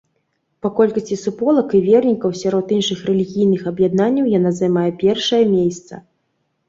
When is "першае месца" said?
5.05-5.93